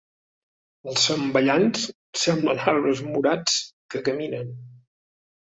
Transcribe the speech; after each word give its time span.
Els 0.91 1.03
Zamballans 1.09 1.83
semblen 2.21 2.63
arbres 2.73 3.05
morats 3.11 3.61
que 3.95 4.03
caminen. 4.09 4.53